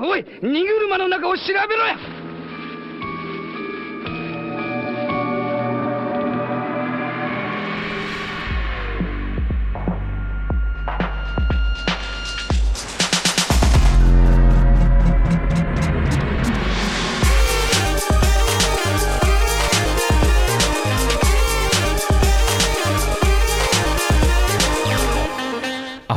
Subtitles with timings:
[0.00, 2.17] おい荷車の中を調べろや。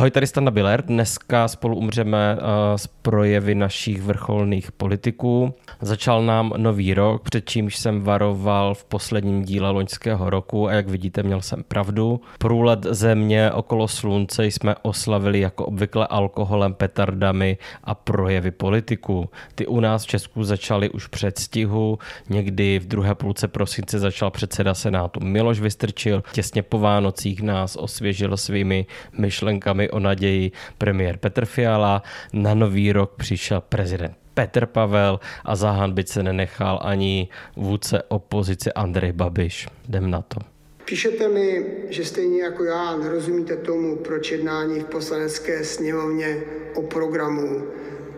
[0.02, 0.86] Ahoj, tady Standa Biller.
[0.86, 2.38] Dneska spolu umřeme
[2.76, 5.54] z eh, projevy našich vrcholných politiků.
[5.82, 10.90] Začal nám nový rok, před čímž jsem varoval v posledním díle loňského roku a jak
[10.90, 12.22] vidíte, měl jsem pravdu.
[12.38, 19.30] Průlet země okolo slunce jsme oslavili jako obvykle alkoholem, petardami a projevy politiků.
[19.56, 24.32] Ty u nás v Česku začaly už před stihu, někdy v druhé půlce prosince začal
[24.32, 28.86] předseda Senátu Miloš Vystrčil, těsně po Vánocích nás osvěžil svými
[29.18, 32.04] myšlenkami o naději premiér Petr Fiala.
[32.34, 39.12] Na nový rok přišel prezident Petr Pavel a zahanbit se nenechal ani vůdce opozice Andrej
[39.12, 39.68] Babiš.
[39.88, 40.40] Jdem na to.
[40.86, 46.38] Píšete mi, že stejně jako já nerozumíte tomu, proč jednání v poslanecké sněmovně
[46.76, 47.64] o programu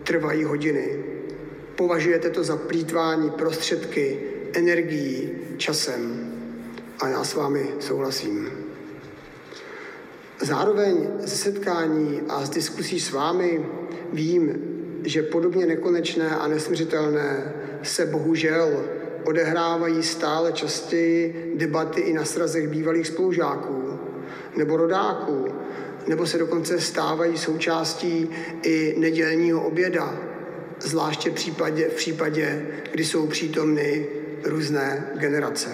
[0.04, 0.88] trvají hodiny.
[1.76, 4.18] Považujete to za plítvání prostředky,
[4.56, 6.30] energií, časem.
[7.00, 8.63] A já s vámi souhlasím.
[10.40, 13.66] Zároveň ze setkání a z diskusí s vámi
[14.12, 14.54] vím,
[15.04, 18.84] že podobně nekonečné a nesměřitelné se bohužel
[19.24, 23.98] odehrávají stále častěji debaty i na srazech bývalých spolužáků
[24.56, 25.48] nebo rodáků,
[26.06, 28.30] nebo se dokonce stávají součástí
[28.62, 30.18] i nedělního oběda,
[30.80, 34.06] zvláště v případě, v případě kdy jsou přítomny
[34.44, 35.70] různé generace.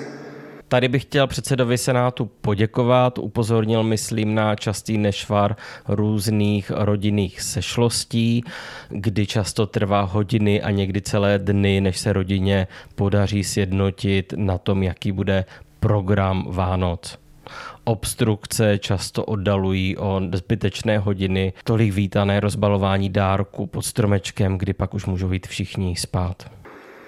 [0.70, 3.18] Tady bych chtěl předsedovi Senátu poděkovat.
[3.18, 5.56] Upozornil, myslím, na častý nešvar
[5.88, 8.44] různých rodinných sešlostí,
[8.88, 14.82] kdy často trvá hodiny a někdy celé dny, než se rodině podaří sjednotit na tom,
[14.82, 15.44] jaký bude
[15.80, 17.18] program Vánoc
[17.84, 25.06] obstrukce často oddalují o zbytečné hodiny, tolik vítané rozbalování dárku pod stromečkem, kdy pak už
[25.06, 26.59] můžou jít všichni spát.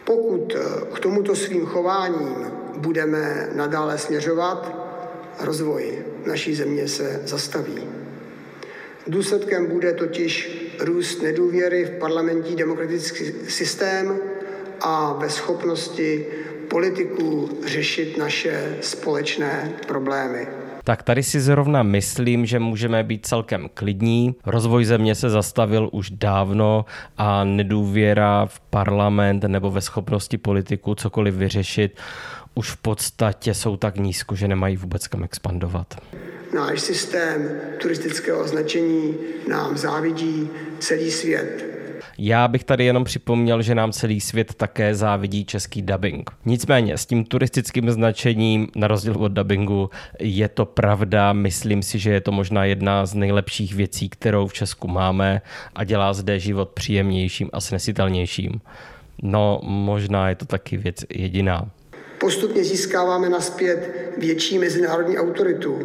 [0.05, 0.57] Pokud
[0.95, 2.47] k tomuto svým chováním
[2.77, 4.77] budeme nadále směřovat,
[5.41, 7.89] rozvoj naší země se zastaví.
[9.07, 14.19] Důsledkem bude totiž růst nedůvěry v parlamentní demokratický systém
[14.81, 16.27] a ve schopnosti
[16.69, 20.49] politiků řešit naše společné problémy.
[20.85, 24.35] Tak tady si zrovna myslím, že můžeme být celkem klidní.
[24.47, 26.85] Rozvoj země se zastavil už dávno
[27.19, 31.99] a nedůvěra v parlament nebo ve schopnosti politiků cokoliv vyřešit
[32.55, 35.95] už v podstatě jsou tak nízko, že nemají vůbec kam expandovat.
[36.55, 37.51] Náš systém
[37.83, 39.15] turistického označení
[39.49, 41.82] nám závidí celý svět.
[42.19, 46.31] Já bych tady jenom připomněl, že nám celý svět také závidí český dubbing.
[46.45, 49.91] Nicméně s tím turistickým značením, na rozdíl od dubbingu,
[50.21, 51.33] je to pravda.
[51.33, 55.43] Myslím si, že je to možná jedna z nejlepších věcí, kterou v Česku máme
[55.75, 58.61] a dělá zde život příjemnějším a snesitelnějším.
[59.23, 61.71] No, možná je to taky věc jediná.
[62.19, 65.79] Postupně získáváme naspět větší mezinárodní autoritu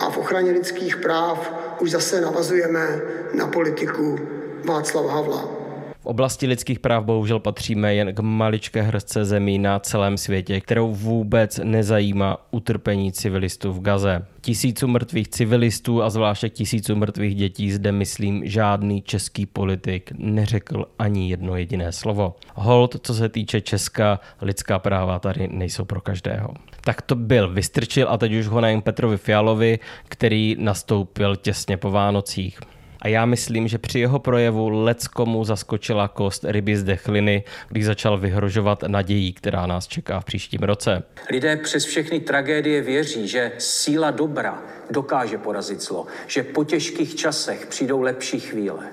[0.00, 3.00] a v ochraně lidských práv už zase navazujeme
[3.34, 4.18] na politiku
[4.64, 5.63] Václava Havla.
[6.04, 10.94] V oblasti lidských práv bohužel patříme jen k maličké hrdce zemí na celém světě, kterou
[10.94, 14.26] vůbec nezajímá utrpení civilistů v Gaze.
[14.40, 21.30] Tisíců mrtvých civilistů a zvláště tisíců mrtvých dětí zde, myslím, žádný český politik neřekl ani
[21.30, 22.36] jedno jediné slovo.
[22.54, 26.54] Hold, co se týče Česka, lidská práva tady nejsou pro každého.
[26.80, 29.78] Tak to byl Vystrčil a teď už ho najím Petrovi Fialovi,
[30.08, 32.58] který nastoupil těsně po Vánocích
[33.04, 38.18] a já myslím, že při jeho projevu leckomu zaskočila kost ryby z dechliny, když začal
[38.18, 41.02] vyhrožovat nadějí, která nás čeká v příštím roce.
[41.30, 47.66] Lidé přes všechny tragédie věří, že síla dobra dokáže porazit zlo, že po těžkých časech
[47.66, 48.84] přijdou lepší chvíle.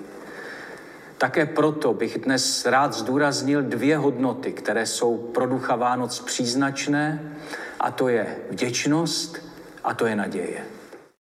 [1.17, 7.21] Také proto bych dnes rád zdůraznil dvě hodnoty, které jsou pro ducha Vánoc příznačné,
[7.79, 9.37] a to je vděčnost
[9.83, 10.80] a to je naděje.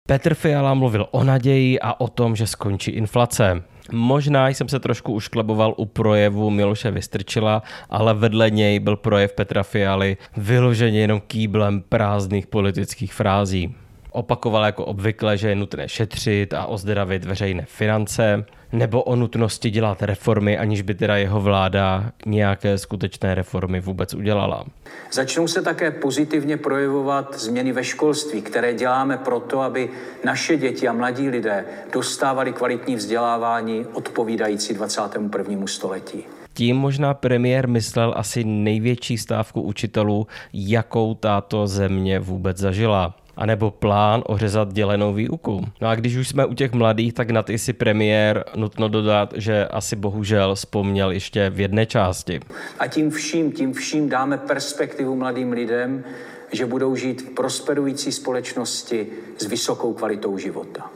[0.07, 3.63] Petr Fiala mluvil o naději a o tom, že skončí inflace.
[3.91, 9.63] Možná jsem se trošku uškleboval u projevu Miloše Vystrčila, ale vedle něj byl projev Petra
[9.63, 13.75] Fialy vyloženě jenom kýblem prázdných politických frází.
[14.11, 18.45] Opakoval jako obvykle, že je nutné šetřit a ozdravit veřejné finance,
[18.75, 24.65] nebo o nutnosti dělat reformy, aniž by teda jeho vláda nějaké skutečné reformy vůbec udělala.
[25.11, 29.89] Začnou se také pozitivně projevovat změny ve školství, které děláme proto, aby
[30.25, 35.67] naše děti a mladí lidé dostávali kvalitní vzdělávání odpovídající 21.
[35.67, 36.23] století.
[36.53, 44.23] Tím možná premiér myslel asi největší stávku učitelů, jakou tato země vůbec zažila anebo plán
[44.25, 45.65] ořezat dělenou výuku.
[45.81, 49.33] No a když už jsme u těch mladých, tak na ty si premiér nutno dodat,
[49.37, 52.39] že asi bohužel vzpomněl ještě v jedné části.
[52.79, 56.03] A tím vším, tím vším dáme perspektivu mladým lidem,
[56.51, 59.07] že budou žít v prosperující společnosti
[59.37, 60.89] s vysokou kvalitou života.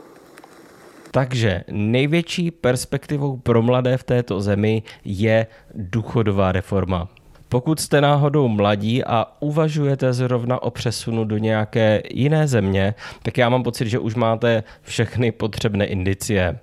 [1.10, 7.08] Takže největší perspektivou pro mladé v této zemi je důchodová reforma.
[7.50, 13.48] Pokud jste náhodou mladí a uvažujete zrovna o přesunu do nějaké jiné země, tak já
[13.48, 16.58] mám pocit, že už máte všechny potřebné indicie.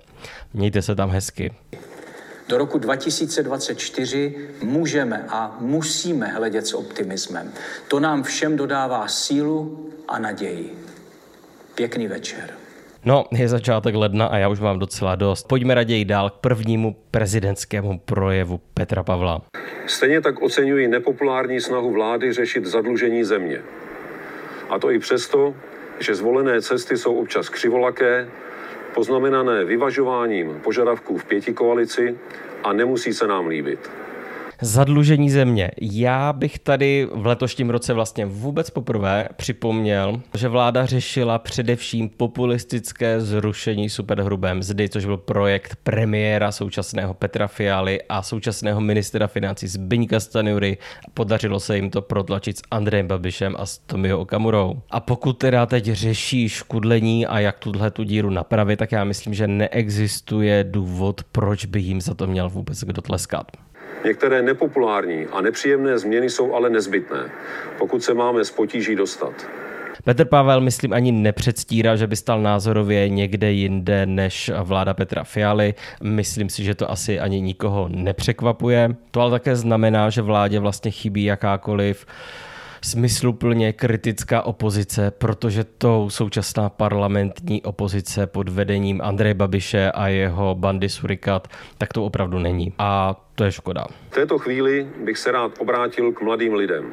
[0.54, 1.52] Mějte se tam hezky.
[2.48, 7.52] Do roku 2024 můžeme a musíme hledět s optimismem.
[7.88, 10.78] To nám všem dodává sílu a naději.
[11.74, 12.57] Pěkný večer.
[13.04, 15.48] No, je začátek ledna a já už mám docela dost.
[15.48, 19.42] Pojďme raději dál k prvnímu prezidentskému projevu Petra Pavla.
[19.86, 23.60] Stejně tak oceňuji nepopulární snahu vlády řešit zadlužení země.
[24.70, 25.54] A to i přesto,
[26.00, 28.28] že zvolené cesty jsou občas křivolaké,
[28.94, 32.18] poznamenané vyvažováním požadavků v pěti koalici
[32.64, 33.90] a nemusí se nám líbit.
[34.60, 35.70] Zadlužení země.
[35.80, 43.20] Já bych tady v letošním roce vlastně vůbec poprvé připomněl, že vláda řešila především populistické
[43.20, 50.20] zrušení superhrubé mzdy, což byl projekt premiéra současného Petra Fialy a současného ministra financí Zbyňka
[50.20, 50.78] Stanjury.
[51.14, 54.80] Podařilo se jim to protlačit s Andrejem Babišem a s Tomio Okamurou.
[54.90, 59.34] A pokud teda teď řeší škudlení a jak tuhle tu díru napravit, tak já myslím,
[59.34, 63.46] že neexistuje důvod, proč by jim za to měl vůbec kdo tleskat.
[64.04, 67.30] Některé nepopulární a nepříjemné změny jsou ale nezbytné,
[67.78, 69.46] pokud se máme z potíží dostat.
[70.04, 75.74] Petr Pavel, myslím, ani nepředstírá, že by stal názorově někde jinde než vláda Petra Fialy.
[76.02, 78.96] Myslím si, že to asi ani nikoho nepřekvapuje.
[79.10, 82.06] To ale také znamená, že vládě vlastně chybí jakákoliv
[82.82, 90.88] smysluplně kritická opozice, protože tou současná parlamentní opozice pod vedením Andreje Babiše a jeho bandy
[90.88, 91.48] Surikat,
[91.78, 92.72] tak to opravdu není.
[92.78, 93.84] A to je škoda.
[94.10, 96.92] V této chvíli bych se rád obrátil k mladým lidem.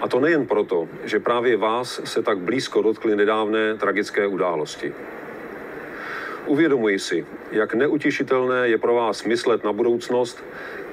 [0.00, 4.92] A to nejen proto, že právě vás se tak blízko dotkly nedávné tragické události.
[6.46, 10.44] Uvědomuji si, jak neutěšitelné je pro vás myslet na budoucnost,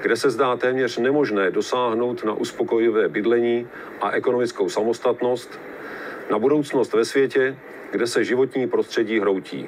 [0.01, 3.67] kde se zdá téměř nemožné dosáhnout na uspokojivé bydlení
[4.01, 5.59] a ekonomickou samostatnost,
[6.31, 7.55] na budoucnost ve světě,
[7.91, 9.65] kde se životní prostředí hroutí.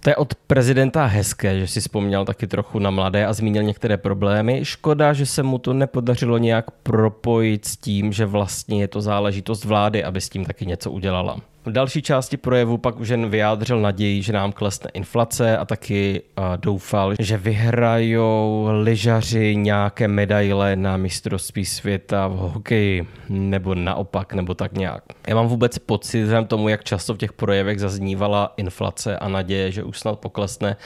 [0.00, 3.96] To je od prezidenta hezké, že si vzpomněl taky trochu na mladé a zmínil některé
[3.96, 4.64] problémy.
[4.64, 9.64] Škoda, že se mu to nepodařilo nějak propojit s tím, že vlastně je to záležitost
[9.64, 11.40] vlády, aby s tím taky něco udělala.
[11.66, 16.22] V další části projevu pak už jen vyjádřil naději, že nám klesne inflace a taky
[16.56, 24.72] doufal, že vyhrajou lyžaři nějaké medaile na mistrovství světa v hokeji, nebo naopak, nebo tak
[24.72, 25.02] nějak.
[25.28, 29.72] Já mám vůbec pocit, že tomu, jak často v těch projevech zaznívala inflace a naděje,
[29.72, 30.76] že už snad poklesne,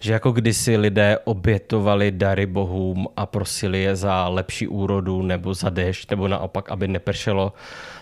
[0.00, 5.70] že jako kdysi lidé obětovali dary bohům a prosili je za lepší úrodu nebo za
[5.70, 7.52] déšť, nebo naopak, aby nepršelo,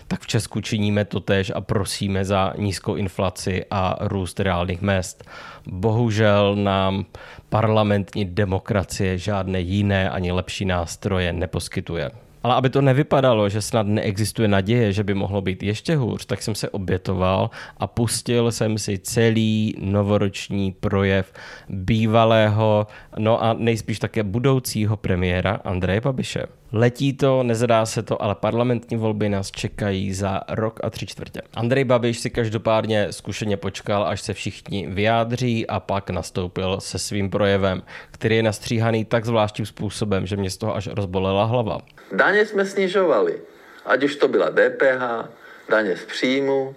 [0.07, 5.23] tak v Česku činíme to tež a prosíme za nízkou inflaci a růst reálných mest.
[5.67, 7.05] Bohužel nám
[7.49, 12.11] parlamentní demokracie žádné jiné ani lepší nástroje neposkytuje.
[12.43, 16.41] Ale aby to nevypadalo, že snad neexistuje naděje, že by mohlo být ještě hůř, tak
[16.41, 21.33] jsem se obětoval a pustil jsem si celý novoroční projev
[21.69, 26.62] bývalého, no a nejspíš také budoucího premiéra Andreje Babiše.
[26.75, 31.41] Letí to, nezadá se to, ale parlamentní volby nás čekají za rok a tři čtvrtě.
[31.53, 37.29] Andrej Babiš si každopádně zkušeně počkal, až se všichni vyjádří a pak nastoupil se svým
[37.29, 41.77] projevem, který je nastříhaný tak zvláštním způsobem, že mě z toho až rozbolela hlava.
[42.11, 43.41] Daně jsme snižovali,
[43.85, 45.29] ať už to byla DPH,
[45.69, 46.75] daně z příjmu,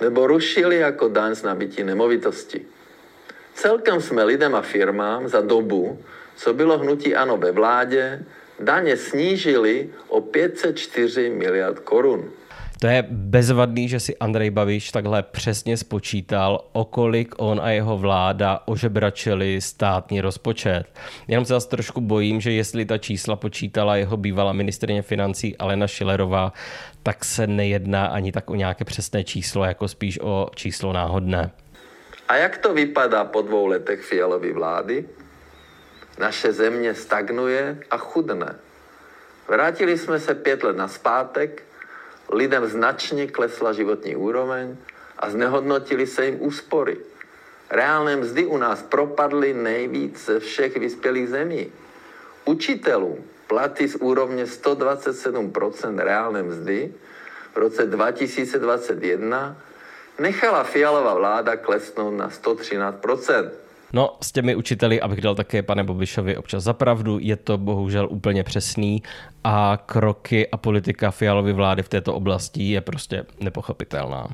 [0.00, 2.60] nebo rušili jako daň z nabití nemovitosti.
[3.54, 5.98] Celkem jsme lidem a firmám za dobu,
[6.36, 8.24] co bylo hnutí ANO ve vládě,
[8.60, 12.30] daně snížili o 504 miliard korun.
[12.82, 17.98] To je bezvadný, že si Andrej Babiš takhle přesně spočítal, o kolik on a jeho
[17.98, 20.84] vláda ožebračili státní rozpočet.
[21.28, 25.86] Jenom se zase trošku bojím, že jestli ta čísla počítala jeho bývalá ministrině financí Alena
[25.86, 26.52] Šilerová,
[27.02, 31.50] tak se nejedná ani tak o nějaké přesné číslo, jako spíš o číslo náhodné.
[32.28, 35.04] A jak to vypadá po dvou letech Fialovy vlády?
[36.18, 38.58] Naše země stagnuje a chudne.
[39.48, 41.62] Vrátili jsme se pět let naspátek,
[42.32, 44.76] lidem značně klesla životní úroveň
[45.18, 46.98] a znehodnotili se jim úspory.
[47.70, 51.72] Reálné mzdy u nás propadly nejvíc ze všech vyspělých zemí.
[52.44, 56.94] Učitelům platy z úrovně 127% reálné mzdy
[57.54, 59.56] v roce 2021
[60.18, 63.50] nechala fialová vláda klesnout na 113%.
[63.92, 68.08] No, s těmi učiteli, abych dal také pane Bobišovi občas za pravdu, je to bohužel
[68.10, 69.02] úplně přesný
[69.44, 74.28] a kroky a politika Fialovy vlády v této oblasti je prostě nepochopitelná.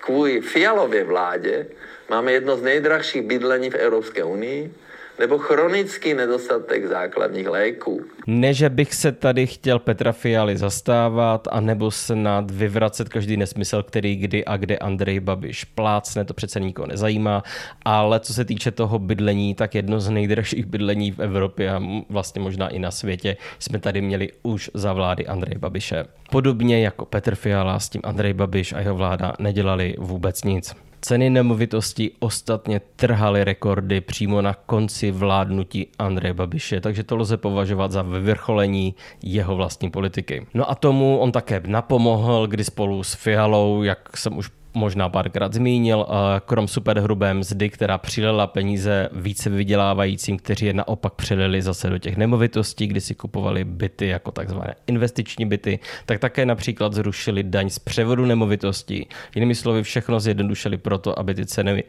[0.00, 1.66] Kvůli Fialově vládě
[2.10, 4.74] máme jedno z nejdražších bydlení v Evropské unii,
[5.22, 8.00] nebo chronický nedostatek základních léků.
[8.26, 13.82] Ne, že bych se tady chtěl Petra Fialy zastávat a nebo snad vyvracet každý nesmysl,
[13.82, 17.42] který kdy a kde Andrej Babiš plácne, to přece nikoho nezajímá,
[17.84, 22.42] ale co se týče toho bydlení, tak jedno z nejdražších bydlení v Evropě a vlastně
[22.42, 26.04] možná i na světě jsme tady měli už za vlády Andreje Babiše.
[26.30, 30.74] Podobně jako Petr Fiala s tím Andrej Babiš a jeho vláda nedělali vůbec nic.
[31.04, 37.92] Ceny nemovitostí ostatně trhaly rekordy přímo na konci vládnutí Andreje Babiše, takže to lze považovat
[37.92, 40.46] za vyvrcholení jeho vlastní politiky.
[40.54, 45.52] No a tomu on také napomohl, kdy spolu s Fialou, jak jsem už možná párkrát
[45.52, 46.06] zmínil,
[46.46, 52.16] krom superhrubé mzdy, která přilela peníze více vydělávajícím, kteří je naopak přelili zase do těch
[52.16, 57.78] nemovitostí, kdy si kupovali byty jako takzvané investiční byty, tak také například zrušili daň z
[57.78, 59.08] převodu nemovitostí.
[59.34, 61.84] Jinými slovy, všechno zjednodušili proto, aby ty ceny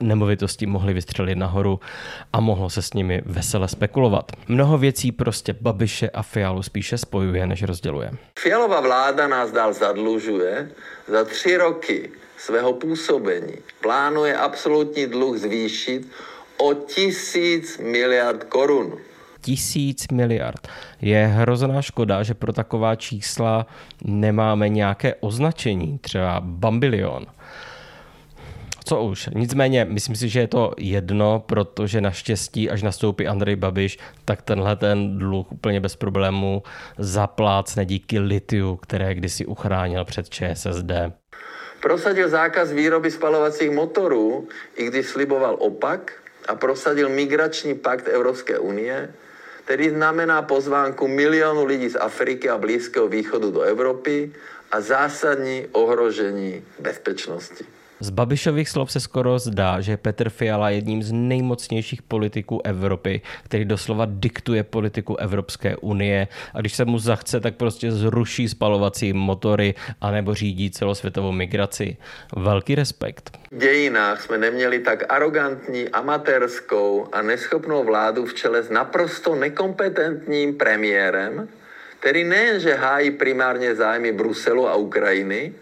[0.00, 1.80] nemovitostí mohly vystřelit nahoru
[2.32, 4.32] a mohlo se s nimi vesele spekulovat.
[4.48, 8.10] Mnoho věcí prostě Babiše a Fialu spíše spojuje, než rozděluje.
[8.38, 10.70] Fialová vláda nás dál zadlužuje,
[11.08, 12.10] za tři roky
[12.44, 16.08] svého působení plánuje absolutní dluh zvýšit
[16.56, 18.98] o tisíc miliard korun.
[19.40, 20.68] Tisíc miliard.
[21.00, 23.66] Je hrozná škoda, že pro taková čísla
[24.04, 27.26] nemáme nějaké označení, třeba bambilion.
[28.84, 29.28] Co už.
[29.34, 34.76] Nicméně, myslím si, že je to jedno, protože naštěstí, až nastoupí Andrej Babiš, tak tenhle
[34.76, 36.62] ten dluh úplně bez problému
[36.98, 40.92] zaplácne díky litiu, které kdysi uchránil před ČSSD.
[41.84, 46.12] Prosadil zákaz výroby spalovacích motorů, i když sliboval opak,
[46.48, 49.12] a prosadil migrační pakt Evropské unie,
[49.64, 54.32] který znamená pozvánku milionu lidí z Afriky a Blízkého východu do Evropy
[54.72, 57.64] a zásadní ohrožení bezpečnosti.
[58.04, 63.20] Z Babišových slov se skoro zdá, že Petr Fiala je jedním z nejmocnějších politiků Evropy,
[63.44, 69.12] který doslova diktuje politiku Evropské unie a když se mu zachce, tak prostě zruší spalovací
[69.12, 71.96] motory anebo řídí celosvětovou migraci.
[72.36, 73.38] Velký respekt.
[73.50, 80.54] V dějinách jsme neměli tak arrogantní, amatérskou a neschopnou vládu v čele s naprosto nekompetentním
[80.54, 81.48] premiérem,
[82.00, 85.52] který nejenže hájí primárně zájmy Bruselu a Ukrajiny,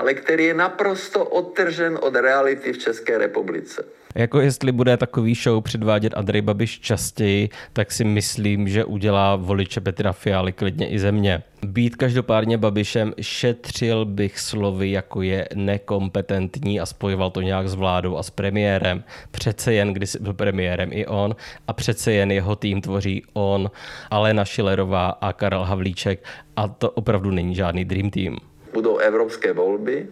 [0.00, 3.84] ale který je naprosto odtržen od reality v České republice.
[4.14, 9.80] Jako jestli bude takový show předvádět Andrej Babiš častěji, tak si myslím, že udělá voliče
[9.80, 11.42] Petra Fialy klidně i země.
[11.66, 18.16] Být každopádně Babišem šetřil bych slovy, jako je nekompetentní a spojoval to nějak s vládou
[18.16, 19.04] a s premiérem.
[19.30, 21.36] Přece jen, když byl premiérem i on
[21.68, 23.70] a přece jen jeho tým tvoří on,
[24.10, 26.24] Alena Šilerová a Karel Havlíček
[26.56, 30.06] a to opravdu není žádný dream team budou evropské volby,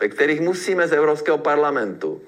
[0.00, 2.20] ve kterých musíme z Evropského parlamentu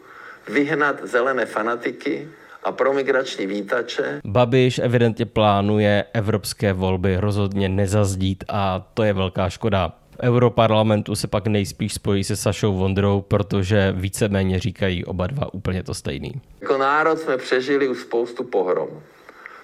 [0.49, 2.29] vyhnat zelené fanatiky
[2.62, 4.21] a promigrační vítače.
[4.25, 9.93] Babiš evidentně plánuje evropské volby rozhodně nezazdít a to je velká škoda.
[10.11, 15.83] V Europarlamentu se pak nejspíš spojí se Sašou Vondrou, protože víceméně říkají oba dva úplně
[15.83, 16.33] to stejný.
[16.61, 18.88] Jako národ jsme přežili už spoustu pohrom.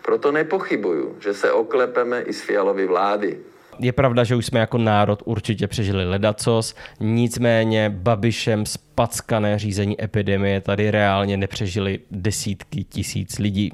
[0.04, 3.38] Proto nepochybuju, že se oklepeme i z fialovy vlády.
[3.80, 10.60] Je pravda, že už jsme jako národ určitě přežili ledacos, nicméně Babišem spackané řízení epidemie
[10.60, 13.72] tady reálně nepřežili desítky tisíc lidí.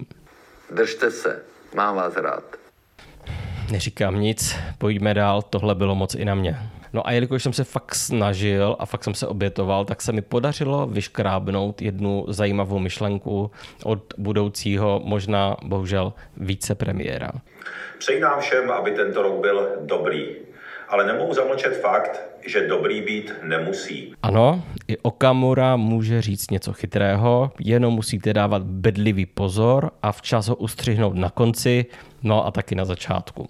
[0.74, 1.42] Držte se,
[1.74, 2.44] mám vás rád.
[3.70, 6.58] Neříkám nic, pojďme dál, tohle bylo moc i na mě.
[6.96, 10.22] No a jelikož jsem se fakt snažil a fakt jsem se obětoval, tak se mi
[10.22, 13.50] podařilo vyškrábnout jednu zajímavou myšlenku
[13.84, 17.32] od budoucího, možná bohužel vicepremiéra.
[17.98, 20.26] Přeji nám všem, aby tento rok byl dobrý.
[20.88, 24.14] Ale nemohu zamlčet fakt, že dobrý být nemusí.
[24.22, 30.56] Ano, i Okamura může říct něco chytrého, jenom musíte dávat bedlivý pozor a včas ho
[30.56, 31.86] ustřihnout na konci,
[32.22, 33.48] no a taky na začátku.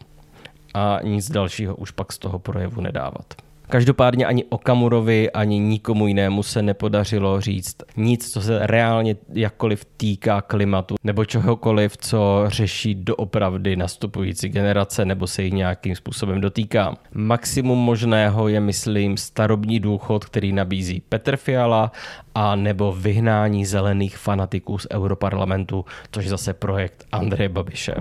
[0.76, 3.34] A nic dalšího už pak z toho projevu nedávat.
[3.68, 10.40] Každopádně ani Okamurovi, ani nikomu jinému se nepodařilo říct nic, co se reálně jakkoliv týká
[10.40, 16.94] klimatu nebo čehokoliv, co řeší doopravdy nastupující generace nebo se jich nějakým způsobem dotýká.
[17.14, 21.92] Maximum možného je, myslím, starobní důchod, který nabízí Petr Fiala
[22.34, 27.94] a nebo vyhnání zelených fanatiků z Europarlamentu, což je zase projekt Andreje Babiše.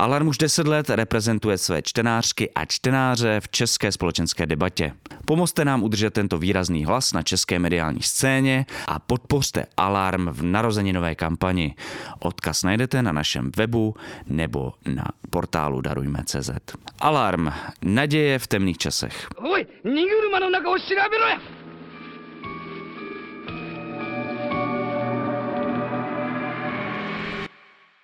[0.00, 4.92] Alarm už 10 let reprezentuje své čtenářky a čtenáře v české společenské debatě.
[5.24, 11.14] Pomozte nám udržet tento výrazný hlas na české mediální scéně a podpořte Alarm v narozeninové
[11.14, 11.74] kampani.
[12.18, 13.94] Odkaz najdete na našem webu
[14.26, 16.50] nebo na portálu Darujme.cz.
[17.00, 17.52] Alarm.
[17.82, 19.28] Naděje v temných časech.
[19.38, 21.40] おい荷車の中を調べろや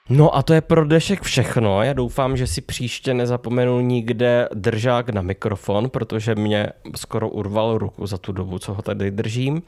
[0.09, 1.83] No a to je pro dnešek všechno.
[1.83, 8.07] Já doufám, že si příště nezapomenu nikde držák na mikrofon, protože mě skoro urval ruku
[8.07, 9.61] za tu dobu, co ho tady držím.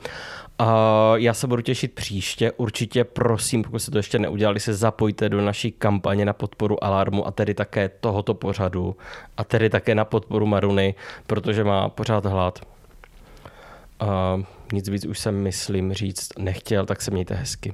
[0.59, 2.51] A já se budu těšit příště.
[2.51, 7.27] Určitě prosím, pokud jste to ještě neudělali, se zapojte do naší kampaně na podporu Alarmu
[7.27, 8.95] a tedy také tohoto pořadu
[9.37, 10.95] a tedy také na podporu Maruny,
[11.27, 12.59] protože má pořád hlad.
[13.99, 14.41] A
[14.73, 17.73] nic víc už jsem, myslím, říct nechtěl, tak se mějte hezky.